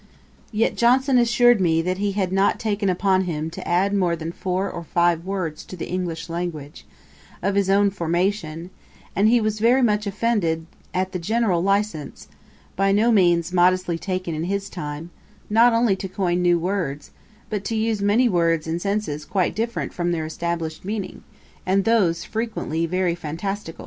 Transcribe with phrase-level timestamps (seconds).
[0.51, 4.31] Yet Johnson assured me, that he had not taken upon him to add more than
[4.31, 6.87] four or five words to the English language,
[7.43, 8.71] of his own formation;
[9.15, 12.27] and he was very much offended at the general licence,
[12.75, 15.11] by no means 'modestly taken' in his time,
[15.51, 17.11] not only to coin new words,
[17.51, 21.23] but to use many words in senses quite different from their established meaning,
[21.63, 23.79] and those frequently very fantastical.